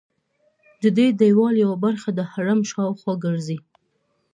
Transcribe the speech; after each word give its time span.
ددې 0.81 1.07
دیوال 1.19 1.55
یوه 1.63 1.77
برخه 1.85 2.09
د 2.13 2.19
حرم 2.31 2.59
شاوخوا 2.71 3.13
ګرځي. 3.25 3.57